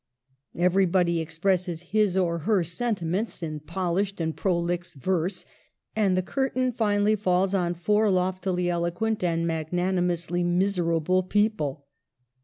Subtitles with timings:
[0.55, 5.45] Everybody expresses his or her sentiments in polished and prolix verse,
[5.95, 11.85] and the curtain finally falls on four loftily eloquent and magnanimously miserable people.